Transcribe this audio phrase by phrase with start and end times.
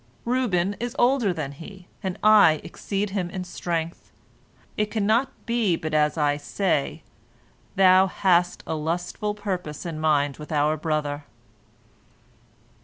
[0.25, 4.11] Reuben is older than he, and I exceed him in strength.
[4.75, 7.03] It cannot but be as I say,
[7.75, 11.25] thou hast a lustful purpose in mind with our brother.